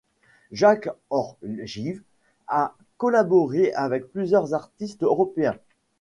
Jack 0.51 0.89
or 1.11 1.37
Jive 1.63 2.01
a 2.47 2.73
collaboré 2.97 3.71
avec 3.73 4.07
plusieurs 4.07 4.55
artistes 4.55 5.03
européens. 5.03 5.59